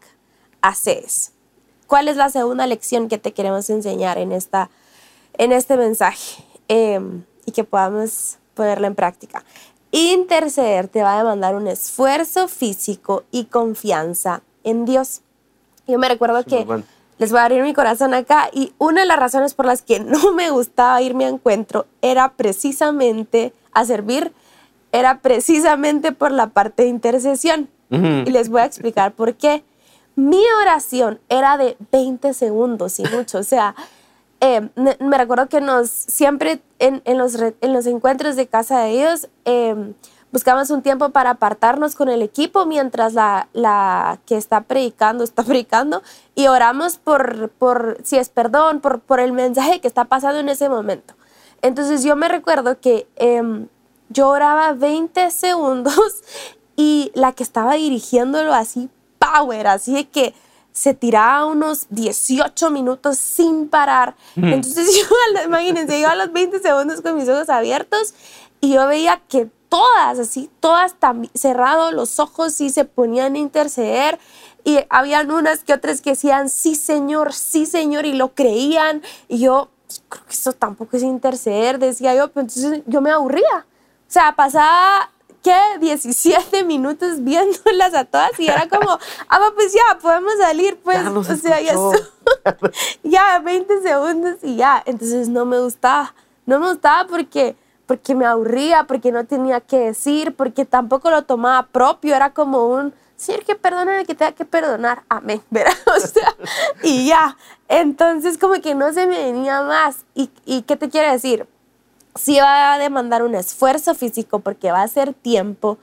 [0.61, 1.33] a Ces.
[1.87, 4.69] ¿Cuál es la segunda lección que te queremos enseñar en, esta,
[5.37, 6.43] en este mensaje?
[6.67, 9.43] Em, y que podamos ponerla en práctica.
[9.91, 15.21] Interceder te va a demandar un esfuerzo físico y confianza en Dios.
[15.87, 16.83] Yo me recuerdo que bueno.
[17.19, 19.99] les voy a abrir mi corazón acá y una de las razones por las que
[20.01, 24.33] no me gustaba irme a encuentro era precisamente a servir,
[24.91, 27.69] era precisamente por la parte de intercesión.
[27.89, 28.05] Ujú.
[28.25, 29.63] Y les voy a explicar por qué.
[30.17, 33.37] Mi oración era de 20 segundos y mucho.
[33.37, 33.75] O sea,
[34.41, 38.97] eh, me recuerdo que nos siempre en, en los, en los encuentros de casa de
[38.97, 39.93] Dios, eh,
[40.31, 45.43] buscamos un tiempo para apartarnos con el equipo mientras la, la que está predicando está
[45.43, 46.01] predicando
[46.33, 50.49] y oramos por, por si es perdón, por, por el mensaje que está pasando en
[50.49, 51.13] ese momento.
[51.61, 53.67] Entonces yo me recuerdo que em,
[54.09, 56.23] yo oraba 20 segundos
[56.75, 60.33] y la que estaba dirigiéndolo así, power, así de que
[60.71, 64.15] se tiraba unos 18 minutos sin parar.
[64.35, 68.13] Entonces yo, imagínense, yo a los 20 segundos con mis ojos abiertos
[68.61, 70.95] y yo veía que todas, así, todas
[71.33, 74.19] cerrados los ojos y se ponían a interceder.
[74.63, 79.01] Y habían unas que otras que decían, sí, Señor, sí, Señor, y lo creían.
[79.27, 79.69] Y yo,
[80.09, 83.65] creo que eso tampoco es interceder, decía yo, pero entonces yo me aburría.
[84.07, 85.09] O sea, pasaba,
[85.43, 85.59] ¿qué?
[85.79, 88.97] 17 minutos viéndolas a todas y era como,
[89.29, 91.05] ah, pues ya, podemos salir, pues.
[91.07, 91.75] o sea, ya,
[93.03, 94.81] ya 20 segundos y ya.
[94.85, 96.13] Entonces no me gustaba.
[96.45, 97.55] No me gustaba porque
[97.87, 102.67] porque me aburría, porque no tenía que decir, porque tampoco lo tomaba propio, era como
[102.67, 105.73] un, Señor, que perdone que tenga que perdonar, amén, ¿verdad?
[105.95, 106.35] O sea,
[106.83, 110.05] y ya, entonces como que no se me venía más.
[110.13, 111.47] ¿Y, y qué te quiere decir?
[112.17, 115.77] Sí va a demandar un esfuerzo físico porque va a ser tiempo,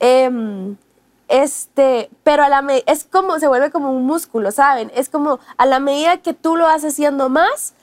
[0.00, 0.76] em,
[1.28, 4.90] este, pero a la es como, se vuelve como un músculo, ¿saben?
[4.94, 7.74] Es como a la medida que tú lo vas haciendo más,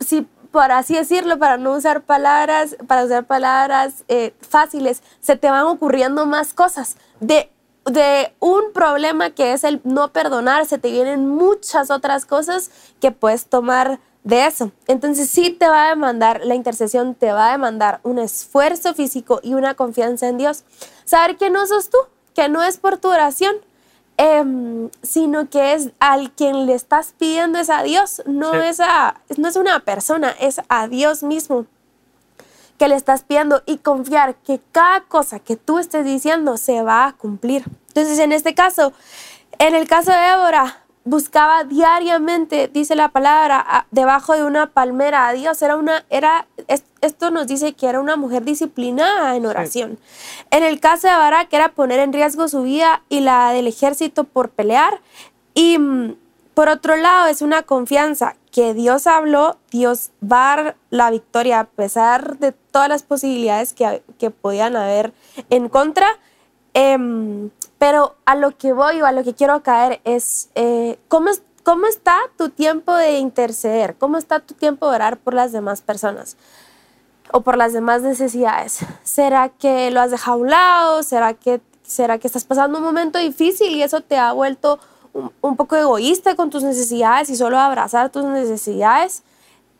[0.00, 5.50] si por así decirlo, para no usar palabras, para usar palabras eh, fáciles, se te
[5.50, 6.96] van ocurriendo más cosas.
[7.20, 7.50] De,
[7.84, 13.10] de un problema que es el no perdonar, se te vienen muchas otras cosas que
[13.10, 14.72] puedes tomar de eso.
[14.86, 19.40] Entonces sí te va a demandar, la intercesión te va a demandar un esfuerzo físico
[19.42, 20.64] y una confianza en Dios.
[21.06, 21.98] Saber que no sos tú,
[22.34, 23.56] que no es por tu oración,
[24.18, 29.20] Em, sino que es al quien le estás pidiendo es a Dios, no, es a,
[29.36, 31.66] no es una persona, es a Dios mismo
[32.78, 37.06] que le estás pidiendo y confiar que cada cosa que tú estés diciendo se va
[37.06, 37.64] a cumplir.
[37.88, 38.94] Entonces, en este caso,
[39.58, 45.32] en el caso de Débora, buscaba diariamente, dice la palabra, debajo de una palmera a
[45.32, 45.62] Dios.
[45.62, 46.46] Era una, era,
[47.00, 49.98] esto nos dice que era una mujer disciplinada en oración.
[50.50, 54.24] En el caso de Barak era poner en riesgo su vida y la del ejército
[54.24, 55.00] por pelear.
[55.54, 56.16] Y mm,
[56.54, 61.60] por otro lado, es una confianza que Dios habló, Dios va a dar la victoria
[61.60, 65.12] a pesar de todas las posibilidades que, que podían haber
[65.50, 66.08] en contra.
[66.74, 71.30] Em, pero a lo que voy o a lo que quiero caer es, eh, ¿cómo,
[71.62, 73.96] ¿cómo está tu tiempo de interceder?
[73.96, 76.36] ¿Cómo está tu tiempo de orar por las demás personas?
[77.32, 78.80] o por las demás necesidades.
[79.02, 81.02] ¿Será que lo has dejado a un lado?
[81.02, 84.78] ¿Será que, será que estás pasando un momento difícil y eso te ha vuelto
[85.40, 89.22] un, poco egoísta con tus necesidades y solo abrazar tus necesidades?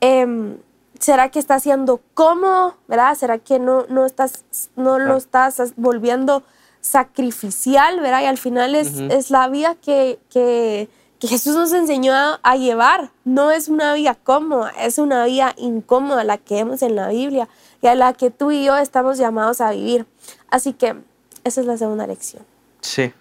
[0.01, 0.59] Em,
[0.99, 2.77] ¿Será que estás siendo cómodo?
[2.89, 3.15] ¿Verdad?
[3.15, 4.45] ¿Será que no, no, estás,
[4.77, 6.43] no lo estás volviendo
[6.87, 8.23] sacrificial, ¿verdad?
[8.23, 13.11] Y al final es, es la vida que, que, que, Jesús nos enseñó a, llevar.
[13.25, 17.49] No es una vida cómoda, es una vida incómoda la que vemos en la Biblia
[17.83, 20.07] y a la que tú y yo estamos llamados a vivir.
[20.49, 20.95] Así que
[21.43, 22.45] esa es la segunda lección.
[22.81, 23.13] Sí.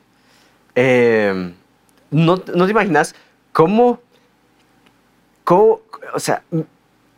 [0.76, 1.56] Em,
[2.12, 3.16] ¿no, ¿no, te imaginas
[3.52, 4.00] cómo,
[5.44, 5.82] cómo,
[6.14, 6.44] o sea,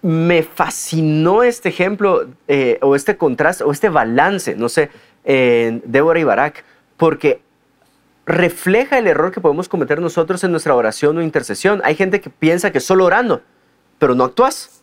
[0.01, 4.89] me fascinó este ejemplo eh, o este contraste o este balance, no sé,
[5.27, 6.63] en Débora y Barak,
[6.95, 7.41] porque
[8.25, 11.81] refleja el error que podemos cometer nosotros en nuestra oración o intercesión.
[11.83, 13.41] Hay gente que piensa que solo orando,
[13.99, 14.81] pero no actúas.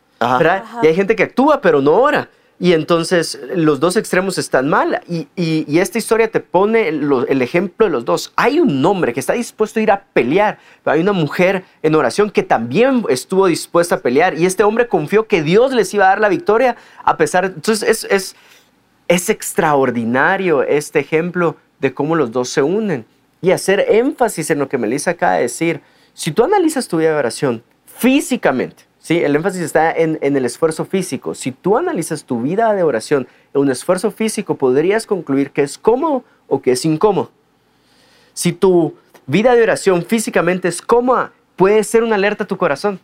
[0.82, 2.28] Y hay gente que actúa, pero no ora.
[2.58, 5.00] Y entonces los dos extremos están mal.
[5.08, 8.32] Y, esta historia te pone el ejemplo de los dos.
[8.36, 10.58] Hay un hombre que está dispuesto a ir a pelear.
[10.84, 14.38] Hay una mujer en oración que también estuvo dispuesta a pelear.
[14.38, 17.46] Y este hombre confió que Dios les iba a dar la victoria a pesar.
[17.46, 18.36] Entonces es, es
[19.08, 23.04] es extraordinario este ejemplo de cómo los dos se unen
[23.40, 25.82] y hacer énfasis en lo que Melissa acaba de decir.
[26.14, 29.18] Si tú analizas tu vida de oración físicamente, ¿sí?
[29.18, 31.34] el énfasis está en, el esfuerzo físico.
[31.34, 35.76] Si tú analizas tu vida de oración en un esfuerzo físico, podrías concluir que es
[35.76, 37.30] cómodo o que es incómodo.
[38.32, 38.94] Si tu
[39.26, 42.98] vida de oración físicamente es cómoda, puede ser una alerta a tu corazón,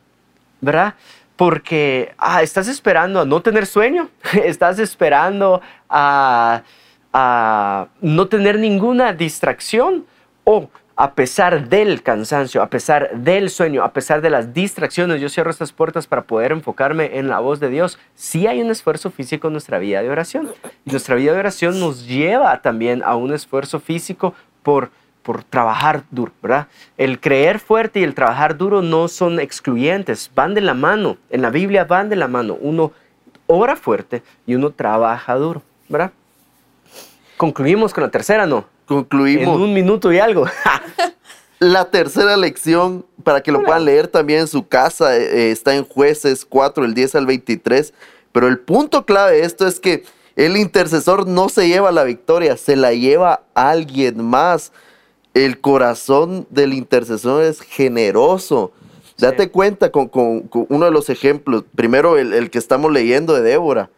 [0.61, 0.95] ¿verdad?
[1.40, 4.11] Porque ah, estás esperando a no tener sueño,
[4.44, 6.64] estás esperando a,
[8.03, 10.05] no tener ninguna distracción
[10.44, 15.31] o a pesar del cansancio, a pesar del sueño, a pesar de las distracciones, yo
[15.31, 17.98] cierro estas puertas para poder enfocarme en la voz de Dios.
[18.14, 20.53] Sí hay un esfuerzo físico en nuestra vida de oración.
[20.85, 24.90] Y nuestra vida de oración nos lleva también a un esfuerzo físico por
[25.22, 26.68] por trabajar duro, ¿verdad?
[26.96, 31.16] El creer fuerte y el trabajar duro no son excluyentes, van de la mano.
[31.30, 32.56] En la Biblia van de la mano.
[32.61, 32.92] Uno
[33.46, 36.12] ora fuerte y uno trabaja duro, ¿verdad?
[37.37, 38.66] Concluimos con la tercera, ¿no?
[38.87, 39.56] Concluimos.
[39.56, 40.46] En un minuto y algo.
[41.61, 45.85] La tercera lección, para que lo puedan leer también en su casa, eh, está en
[45.85, 47.92] jueces 4, el 10 al 23.
[48.33, 50.04] Pero el punto clave de esto es que
[50.37, 54.72] el intercesor no se lleva la victoria, se la lleva alguien más.
[55.35, 58.73] El corazón del intercesor es generoso.
[59.19, 61.64] Date cuenta con, con- con uno de los ejemplos.
[61.75, 63.90] Primero, el, el que estamos leyendo de Débora.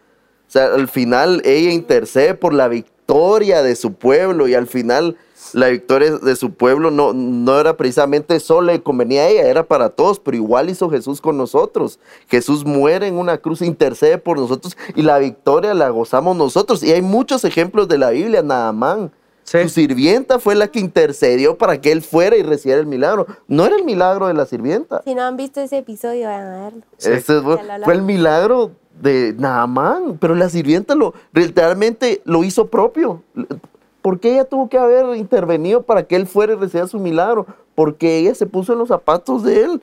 [0.49, 5.17] O sea, al final ella intercede por la victoria de su pueblo y al final
[5.55, 9.65] la victoria de su pueblo no, no era precisamente solo le convenía a ella, era
[9.65, 11.99] para todos, pero igual hizo Jesús con nosotros.
[12.29, 16.83] Jesús muere en una cruz, intercede por nosotros y la victoria la gozamos nosotros.
[16.83, 19.11] Y hay muchos ejemplos de la Biblia, Naamán.
[19.45, 19.63] Sí.
[19.63, 23.27] Su sirvienta fue la que intercedió para que él fuera y recibiera el milagro.
[23.49, 25.03] No era el milagro de la sirvienta.
[25.05, 26.83] Si no han visto ese episodio, vayan a verlo.
[26.97, 27.11] Sí.
[27.21, 27.85] Fue, hablamos.
[27.85, 33.23] fue el milagro de Naamán, pero la sirvienta lo literalmente lo hizo propio.
[34.01, 37.47] ¿Por qué ella tuvo que haber intervenido para que él fuera y recibiera su milagro?
[37.75, 39.83] Porque ella se puso en los zapatos de él.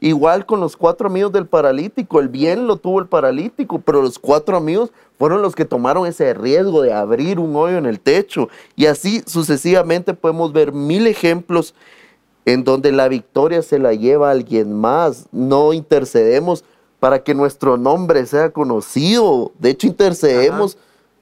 [0.00, 4.18] Igual con los cuatro amigos del paralítico, el bien lo tuvo el paralítico, pero los
[4.18, 8.48] cuatro amigos fueron los que tomaron ese riesgo de abrir un hoyo en el techo.
[8.76, 11.74] Y así sucesivamente podemos ver mil ejemplos
[12.46, 15.26] en donde la victoria se la lleva alguien más.
[15.32, 16.64] No intercedemos
[16.98, 19.52] para que nuestro nombre sea conocido.
[19.58, 20.78] De hecho, intercedemos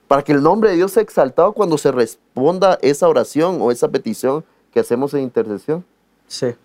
[0.07, 3.89] para que el nombre de Dios sea exaltado cuando se responda esa oración o esa
[3.89, 5.83] petición que hacemos en intercesión.
[6.27, 6.55] Sí.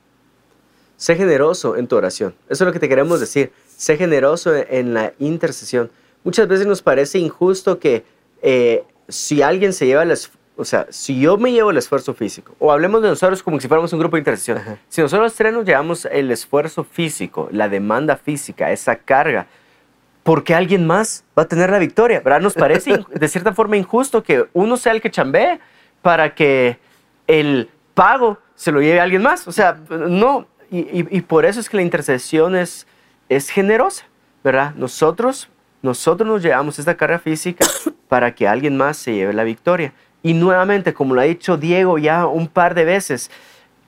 [0.96, 2.34] Sé generoso en tu oración.
[2.48, 3.52] Eso es lo que te queremos decir.
[3.76, 5.90] Sé generoso en- la intercesión.
[6.22, 8.04] Muchas veces nos parece injusto que
[8.42, 12.14] eh, si alguien se lleva el esfuerzo, o sea, si yo me llevo el esfuerzo
[12.14, 15.52] físico, o hablemos de nosotros como si fuéramos un grupo de intercesión, si nosotros tres
[15.52, 19.46] nos llevamos el esfuerzo físico, la demanda física, esa carga,
[20.22, 22.20] ¿por qué alguien más va a tener la victoria?
[22.20, 22.40] ¿Verdad?
[22.40, 25.58] Nos parece de cierta forma injusto que uno sea el que chambee
[26.02, 26.78] para que
[27.26, 29.48] el pago se lo lleve alguien más.
[29.48, 30.46] O sea, no.
[30.76, 32.88] Y, por eso es que la intercesión es,
[33.28, 34.06] es generosa,
[34.42, 34.74] ¿verdad?
[34.74, 35.48] Nosotros,
[35.82, 37.64] nosotros nos llevamos esta carga física
[38.08, 39.92] para que alguien más se lleve la victoria.
[40.24, 43.30] Y nuevamente, como lo ha dicho Diego ya un par de veces,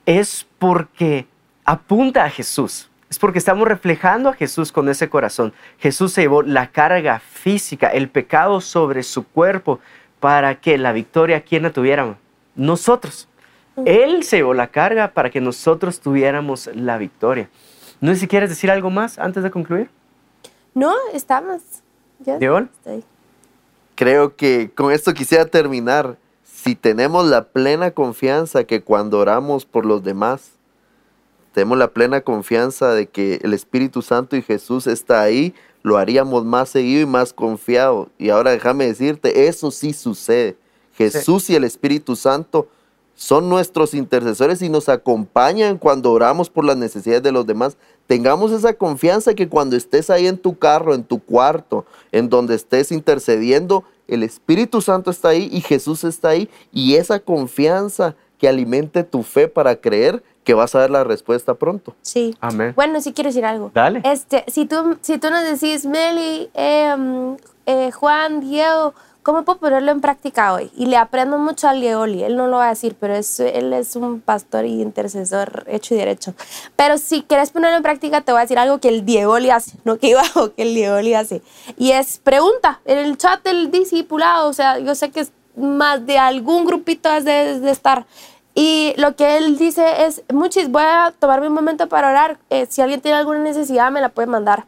[0.05, 1.27] es porque
[1.65, 2.89] apunta a Jesús.
[3.11, 5.53] Es porque estamos reflejando a Jesús con ese corazón.
[5.79, 9.81] Jesús se llevó la carga física, el pecado sobre su cuerpo,
[10.21, 12.17] para que la victoria, ¿quién la tuviéramos?
[12.55, 13.29] Nosotros.
[13.85, 17.51] Él se llevó la carga para que nosotros tuviéramos la victoria.
[18.01, 19.91] No sé si quieres decir algo más antes de concluir.
[20.75, 21.63] No, estamos.
[22.21, 23.05] Ya estoy.
[23.95, 26.17] Creo que con esto quisiera terminar.
[26.45, 30.53] Si tenemos la plena confianza que cuando oramos por los demás,
[31.53, 36.45] tenemos la plena confianza de que el Espíritu Santo y Jesús está ahí, lo haríamos
[36.45, 38.11] más seguido y más confiado.
[38.19, 40.57] Y ahora déjame decirte, eso sí sucede.
[40.97, 42.69] Jesús y el Espíritu Santo
[43.17, 47.77] son nuestros intercesores y nos acompañan cuando oramos por las necesidades de los demás.
[48.07, 52.55] Tengamos esa confianza que cuando estés ahí en tu carro, en tu cuarto, en donde
[52.55, 56.49] estés intercediendo, el Espíritu Santo está ahí y Jesús está ahí.
[56.73, 61.55] Y esa confianza que alimente tu fe para creer que vas a ver la respuesta
[61.55, 61.97] pronto.
[62.03, 62.37] Sí.
[62.41, 62.73] Amén.
[62.77, 63.73] Bueno, sí quiero decir algo.
[63.75, 64.03] Dale.
[64.05, 68.95] Este, si tú, si tú nos decís, Meli, eh, eh, Juan, Diego,
[69.27, 70.71] ¿cómo puedo ponerlo en práctica hoy?
[70.77, 72.23] Y le aprendo mucho al Diegoli.
[72.23, 75.97] Él no lo va a decir, pero es, él es un pastor y intercesor hecho
[75.97, 76.33] y derecho.
[76.77, 79.79] Pero si quieres ponerlo en práctica, te voy a decir algo que el Diegoli hace,
[79.83, 80.23] no que iba
[80.57, 81.43] que el Diegoli hace.
[81.77, 84.49] Y es pregunta en el chat del discipulado.
[84.49, 88.07] O sea, yo sé que más de algún grupito has de, de estar.
[88.55, 92.39] Y lo que él dice es, muchis, voy a tomarme un momento para orar.
[92.49, 94.67] Eh, si alguien tiene alguna necesidad, me la puede mandar.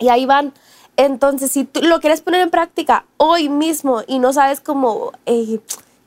[0.00, 0.52] Y ahí van.
[0.98, 5.60] Entonces, si tú lo quieres poner en práctica hoy mismo y no sabes cómo, eh,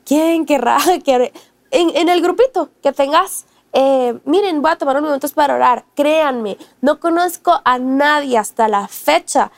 [0.04, 1.32] quién querrá, que
[1.70, 5.86] en, en el grupito que tengas, eh, miren, voy a tomar unos momentos para orar.
[5.96, 9.50] Créanme, no conozco a nadie hasta la fecha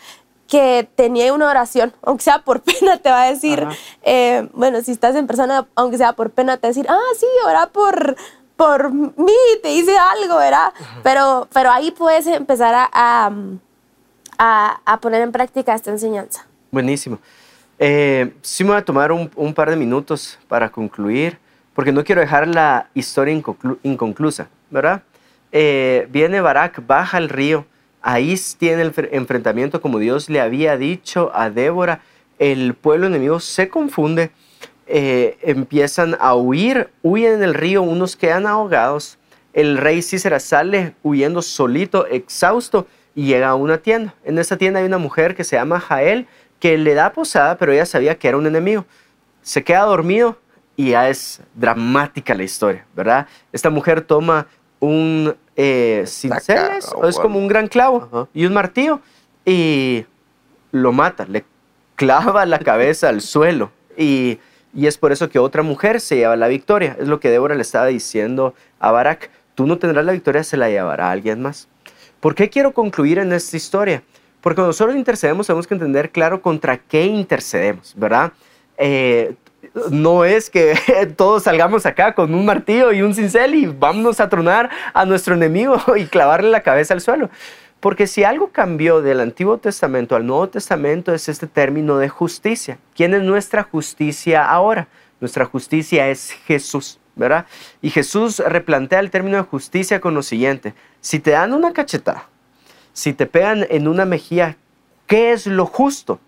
[0.47, 3.67] que tenía una oración, aunque sea por pena, te va a decir,
[4.03, 7.13] eh, bueno, si estás en persona, aunque sea por pena, te va a decir, ah,
[7.19, 8.15] sí, ora por,
[8.55, 9.33] por mí,
[9.65, 10.73] te hice algo, ¿verdad?
[11.03, 13.33] Pero, pero ahí puedes empezar a, a,
[14.39, 16.47] a- poner en práctica esta enseñanza.
[16.71, 17.19] Buenísimo.
[17.79, 21.39] Eh, sí me voy a tomar un, par de minutos para concluir,
[21.75, 25.03] porque no quiero dejar la historia inconclu- inconclusa, ¿verdad?
[25.53, 27.67] Eh, viene Barak, baja al río,
[28.01, 32.01] ahí tiene el fre- enfrentamiento como Dios le había dicho a Débora,
[32.39, 34.31] el pueblo enemigo se confunde,
[34.87, 39.19] eh, empiezan a huir, huyen en el río, unos quedan ahogados,
[39.53, 44.15] el rey Cícera sale huyendo solito, exhausto, y llega a una tienda.
[44.25, 46.27] En esa tienda hay una mujer que se llama Jael,
[46.59, 48.85] que le da posada, pero ella sabía que era un enemigo.
[49.43, 50.39] se queda dormido
[50.77, 53.27] y ya es dramática la historia, ¿verdad?
[53.53, 54.47] Esta mujer toma
[54.81, 58.29] un eh, cinceles, Taca, o es como un gran clavo Ajá.
[58.35, 59.01] y un martillo
[59.45, 60.07] y
[60.73, 61.45] lo mata, le
[61.97, 64.41] clava la cabeza al suelo y,
[64.75, 66.97] y es por eso que otra mujer se lleva la victoria.
[66.99, 69.31] Es lo que Débora le estaba diciendo a Barak.
[69.55, 71.69] Tú no tendrás la victoria, se la llevará alguien más.
[72.25, 74.03] ¿Por qué quiero concluir en esta historia?
[74.41, 78.33] Porque cuando nosotros intercedemos tenemos que entender claro contra qué intercedemos, ¿verdad?
[78.79, 79.35] Eh,
[79.91, 80.75] no es que
[81.19, 85.35] todos salgamos acá con un martillo y un cincel y vámonos a tronar a nuestro
[85.35, 87.29] enemigo y clavarle la cabeza al suelo.
[87.79, 92.79] Porque si algo cambió del Antiguo Testamento al Nuevo Testamento es este término de justicia.
[92.97, 94.89] ¿Quién es nuestra justicia ahora?
[95.21, 96.99] Nuestra justicia es Jesús,
[97.83, 100.75] Y Jesús replantea el término de justicia con lo siguiente.
[101.01, 102.29] Si te dan una cachetada,
[102.93, 104.57] si te pegan en una mejilla,
[105.07, 106.21] ¿qué es lo justo?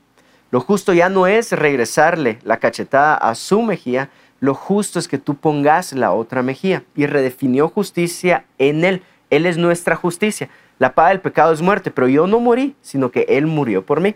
[0.50, 4.10] Lo justo ya no es regresarle la cachetada a su mejilla,
[4.40, 6.84] lo justo es que tú pongas la otra mejilla.
[6.94, 9.02] Y redefinió justicia en Él.
[9.30, 10.48] Él es nuestra justicia.
[10.78, 14.00] La paga del pecado es muerte, pero yo no morí, sino que Él murió por
[14.00, 14.14] mí.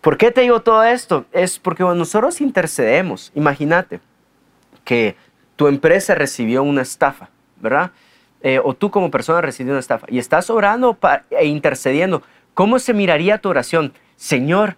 [0.00, 1.26] ¿Por qué te digo todo esto?
[1.32, 4.00] Es porque cuando nosotros intercedemos, imagínate
[4.84, 5.16] que
[5.56, 7.28] tu empresa recibió una estafa,
[7.60, 7.90] ¿verdad?
[8.42, 12.22] Eh, o tú como persona recibiste una estafa y estás orando pa- e intercediendo.
[12.54, 13.92] ¿Cómo se miraría tu oración?
[14.16, 14.76] Señor,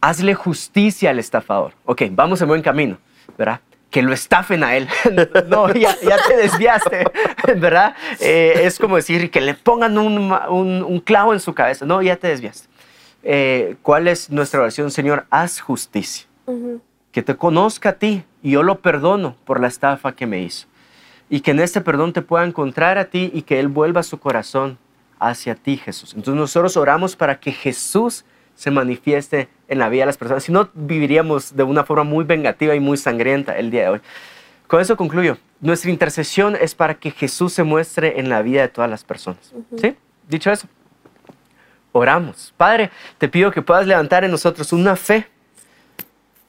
[0.00, 1.72] hazle justicia al estafador.
[1.84, 2.98] Ok, vamos en buen camino,
[3.38, 3.60] ¿verdad?
[3.90, 4.88] Que lo estafen a él.
[5.48, 7.04] no, ya, ya te desviaste,
[7.56, 7.94] ¿verdad?
[8.20, 11.86] Eh, es como decir que le pongan un, un- clavo en su cabeza.
[11.86, 12.68] No, ya te desviaste.
[13.22, 14.90] Eh, ¿Cuál es nuestra oración?
[14.90, 16.26] Señor, haz justicia.
[16.46, 16.82] Ujú.
[17.14, 20.66] Que te conozca a ti y yo lo perdono por la estafa que me hizo.
[21.30, 24.18] Y que en este perdón te pueda encontrar a ti y que Él vuelva su
[24.18, 24.78] corazón
[25.20, 26.12] hacia ti, Jesús.
[26.14, 28.24] Entonces nosotros oramos para que Jesús
[28.56, 30.42] se manifieste en la vida de las personas.
[30.42, 34.00] Si no, viviríamos de una forma muy vengativa y muy sangrienta el día de hoy.
[34.66, 35.38] Con eso concluyo.
[35.60, 39.54] Nuestra intercesión es para que Jesús se muestre en la vida de todas las personas.
[39.76, 39.96] ¿Sí?
[40.28, 40.66] Dicho eso,
[41.92, 42.52] oramos.
[42.56, 45.28] Padre, te pido que puedas levantar en nosotros una fe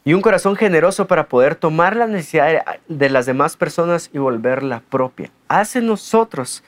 [0.07, 4.83] y un corazón generoso para poder tomar la necesidad de, las demás personas y volverla
[4.89, 5.31] propia.
[5.47, 6.63] Haz en nosotros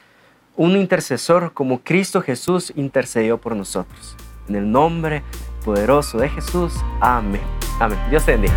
[0.55, 4.17] un intercesor como Cristo Jesús intercedió por nosotros.
[4.49, 5.21] En el nombre
[5.63, 6.73] poderoso de Jesús.
[6.99, 7.41] Amén.
[7.79, 7.99] Amén.
[8.09, 8.55] Dios te bendiga.